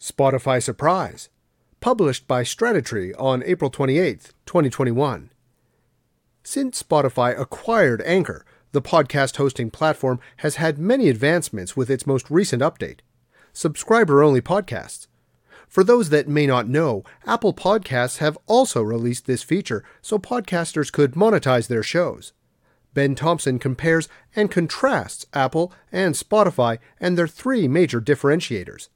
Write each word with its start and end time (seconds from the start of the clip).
Spotify 0.00 0.62
Surprise, 0.62 1.30
published 1.80 2.28
by 2.28 2.42
Stratechery 2.42 3.14
on 3.18 3.42
April 3.44 3.70
28, 3.70 4.32
2021. 4.44 5.30
Since 6.42 6.82
Spotify 6.82 7.38
acquired 7.38 8.02
Anchor, 8.02 8.44
the 8.72 8.82
podcast 8.82 9.36
hosting 9.36 9.70
platform 9.70 10.20
has 10.38 10.56
had 10.56 10.78
many 10.78 11.08
advancements 11.08 11.76
with 11.76 11.90
its 11.90 12.06
most 12.06 12.30
recent 12.30 12.62
update 12.62 13.00
subscriber 13.54 14.22
only 14.22 14.42
podcasts. 14.42 15.06
For 15.66 15.82
those 15.82 16.10
that 16.10 16.28
may 16.28 16.46
not 16.46 16.68
know, 16.68 17.02
Apple 17.24 17.54
Podcasts 17.54 18.18
have 18.18 18.36
also 18.46 18.82
released 18.82 19.24
this 19.24 19.42
feature 19.42 19.82
so 20.02 20.18
podcasters 20.18 20.92
could 20.92 21.12
monetize 21.12 21.66
their 21.66 21.82
shows. 21.82 22.34
Ben 22.92 23.14
Thompson 23.14 23.58
compares 23.58 24.10
and 24.34 24.50
contrasts 24.50 25.24
Apple 25.32 25.72
and 25.90 26.14
Spotify 26.14 26.78
and 27.00 27.16
their 27.16 27.26
three 27.26 27.66
major 27.66 28.00
differentiators. 28.00 28.88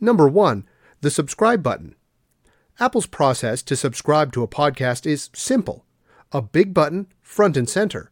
Number 0.00 0.28
1. 0.28 0.66
The 1.00 1.10
subscribe 1.10 1.62
button. 1.62 1.94
Apple's 2.78 3.06
process 3.06 3.62
to 3.62 3.76
subscribe 3.76 4.32
to 4.32 4.42
a 4.42 4.48
podcast 4.48 5.06
is 5.06 5.30
simple 5.32 5.84
a 6.32 6.42
big 6.42 6.74
button, 6.74 7.06
front 7.22 7.56
and 7.56 7.68
center. 7.68 8.10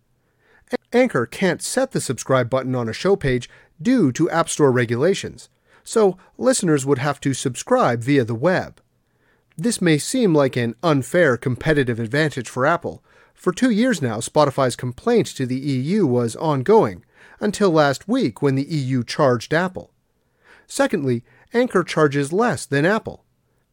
Anchor 0.92 1.26
can't 1.26 1.60
set 1.60 1.90
the 1.90 2.00
subscribe 2.00 2.48
button 2.48 2.74
on 2.74 2.88
a 2.88 2.92
show 2.92 3.16
page 3.16 3.50
due 3.82 4.12
to 4.12 4.30
App 4.30 4.48
Store 4.48 4.70
regulations, 4.70 5.50
so 5.82 6.16
listeners 6.38 6.86
would 6.86 6.98
have 6.98 7.20
to 7.20 7.34
subscribe 7.34 8.02
via 8.02 8.24
the 8.24 8.34
web. 8.34 8.80
This 9.56 9.82
may 9.82 9.98
seem 9.98 10.32
like 10.32 10.56
an 10.56 10.74
unfair 10.82 11.36
competitive 11.36 12.00
advantage 12.00 12.48
for 12.48 12.64
Apple. 12.64 13.04
For 13.34 13.52
two 13.52 13.70
years 13.70 14.00
now, 14.00 14.18
Spotify's 14.18 14.76
complaint 14.76 15.26
to 15.28 15.44
the 15.44 15.58
EU 15.58 16.06
was 16.06 16.36
ongoing, 16.36 17.04
until 17.40 17.70
last 17.70 18.08
week 18.08 18.40
when 18.40 18.54
the 18.54 18.64
EU 18.64 19.04
charged 19.04 19.52
Apple. 19.52 19.90
Secondly, 20.66 21.24
Anchor 21.54 21.84
charges 21.84 22.32
less 22.32 22.66
than 22.66 22.84
Apple. 22.84 23.24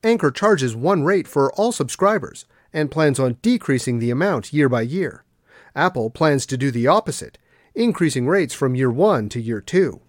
Anchor 0.03 0.29
charges 0.29 0.75
one 0.75 1.03
rate 1.03 1.27
for 1.27 1.51
all 1.53 1.71
subscribers 1.71 2.45
and 2.71 2.91
plans 2.91 3.19
on 3.19 3.37
decreasing 3.41 3.97
the 3.97 4.11
amount 4.11 4.53
year 4.53 4.69
by 4.69 4.83
year. 4.83 5.23
Apple 5.75 6.11
plans 6.11 6.45
to 6.45 6.57
do 6.57 6.69
the 6.69 6.85
opposite, 6.85 7.39
increasing 7.73 8.27
rates 8.27 8.53
from 8.53 8.75
year 8.75 8.91
one 8.91 9.29
to 9.29 9.41
year 9.41 9.59
two. 9.61 9.99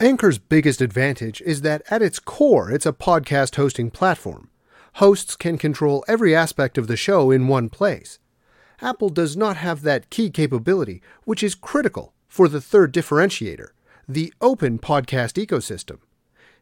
Anchor's 0.00 0.36
biggest 0.36 0.82
advantage 0.82 1.40
is 1.40 1.62
that 1.62 1.82
at 1.90 2.02
its 2.02 2.18
core, 2.18 2.70
it's 2.70 2.84
a 2.84 2.92
podcast 2.92 3.56
hosting 3.56 3.90
platform. 3.90 4.50
Hosts 4.96 5.34
can 5.34 5.56
control 5.56 6.04
every 6.06 6.36
aspect 6.36 6.76
of 6.76 6.88
the 6.88 6.96
show 6.96 7.30
in 7.30 7.48
one 7.48 7.70
place. 7.70 8.18
Apple 8.82 9.08
does 9.08 9.34
not 9.34 9.56
have 9.56 9.80
that 9.80 10.10
key 10.10 10.28
capability, 10.28 11.00
which 11.24 11.42
is 11.42 11.54
critical 11.54 12.12
for 12.28 12.48
the 12.48 12.60
third 12.60 12.92
differentiator 12.92 13.68
the 14.08 14.34
open 14.42 14.78
podcast 14.78 15.42
ecosystem. 15.42 15.98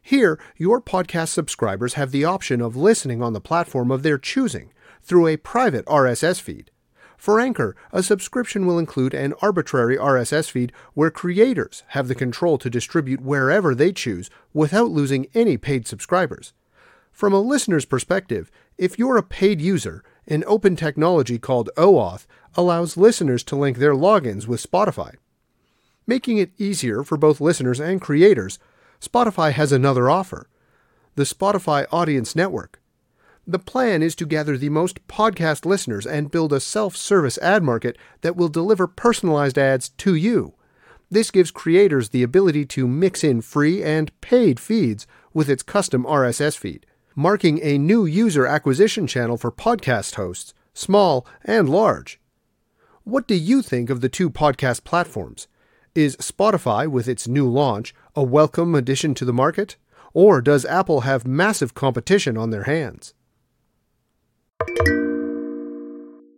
Here, 0.01 0.39
your 0.57 0.81
podcast 0.81 1.29
subscribers 1.29 1.93
have 1.93 2.11
the 2.11 2.25
option 2.25 2.59
of 2.59 2.75
listening 2.75 3.21
on 3.21 3.33
the 3.33 3.39
platform 3.39 3.91
of 3.91 4.03
their 4.03 4.17
choosing 4.17 4.73
through 5.01 5.27
a 5.27 5.37
private 5.37 5.85
RSS 5.85 6.41
feed. 6.41 6.71
For 7.17 7.39
Anchor, 7.39 7.75
a 7.91 8.01
subscription 8.01 8.65
will 8.65 8.79
include 8.79 9.13
an 9.13 9.35
arbitrary 9.43 9.95
RSS 9.95 10.49
feed 10.49 10.71
where 10.95 11.11
creators 11.11 11.83
have 11.89 12.07
the 12.07 12.15
control 12.15 12.57
to 12.57 12.69
distribute 12.69 13.21
wherever 13.21 13.75
they 13.75 13.91
choose 13.91 14.31
without 14.53 14.89
losing 14.89 15.27
any 15.35 15.55
paid 15.55 15.85
subscribers. 15.85 16.53
From 17.11 17.31
a 17.31 17.39
listener's 17.39 17.85
perspective, 17.85 18.49
if 18.79 18.97
you're 18.97 19.17
a 19.17 19.23
paid 19.23 19.61
user, 19.61 20.03
an 20.27 20.43
open 20.47 20.75
technology 20.75 21.37
called 21.37 21.69
OAuth 21.77 22.25
allows 22.55 22.97
listeners 22.97 23.43
to 23.43 23.55
link 23.55 23.77
their 23.77 23.93
logins 23.93 24.47
with 24.47 24.65
Spotify. 24.65 25.13
Making 26.07 26.39
it 26.39 26.51
easier 26.57 27.03
for 27.03 27.17
both 27.17 27.39
listeners 27.39 27.79
and 27.79 28.01
creators, 28.01 28.57
Spotify 29.01 29.51
has 29.51 29.71
another 29.71 30.09
offer 30.09 30.47
the 31.15 31.23
Spotify 31.23 31.85
Audience 31.91 32.35
Network. 32.35 32.79
The 33.45 33.59
plan 33.59 34.03
is 34.03 34.15
to 34.15 34.25
gather 34.25 34.55
the 34.55 34.69
most 34.69 35.05
podcast 35.07 35.65
listeners 35.65 36.05
and 36.05 36.31
build 36.31 36.53
a 36.53 36.59
self 36.59 36.95
service 36.95 37.39
ad 37.39 37.63
market 37.63 37.97
that 38.21 38.35
will 38.35 38.47
deliver 38.47 38.85
personalized 38.85 39.57
ads 39.57 39.89
to 39.89 40.13
you. 40.13 40.53
This 41.09 41.31
gives 41.31 41.49
creators 41.51 42.09
the 42.09 42.23
ability 42.23 42.65
to 42.67 42.87
mix 42.87 43.23
in 43.23 43.41
free 43.41 43.83
and 43.83 44.17
paid 44.21 44.59
feeds 44.59 45.07
with 45.33 45.49
its 45.49 45.63
custom 45.63 46.05
RSS 46.05 46.55
feed, 46.55 46.85
marking 47.15 47.59
a 47.63 47.79
new 47.79 48.05
user 48.05 48.45
acquisition 48.45 49.07
channel 49.07 49.35
for 49.35 49.51
podcast 49.51 50.15
hosts, 50.15 50.53
small 50.73 51.25
and 51.43 51.67
large. 51.67 52.21
What 53.03 53.27
do 53.27 53.35
you 53.35 53.63
think 53.63 53.89
of 53.89 54.01
the 54.01 54.09
two 54.09 54.29
podcast 54.29 54.83
platforms? 54.83 55.47
Is 55.93 56.15
Spotify, 56.17 56.87
with 56.87 57.09
its 57.09 57.27
new 57.27 57.49
launch, 57.49 57.93
a 58.15 58.23
welcome 58.23 58.75
addition 58.75 59.13
to 59.15 59.25
the 59.25 59.33
market? 59.33 59.75
Or 60.13 60.41
does 60.41 60.63
Apple 60.63 61.01
have 61.01 61.27
massive 61.27 61.73
competition 61.73 62.37
on 62.37 62.49
their 62.49 62.63
hands? 62.63 63.13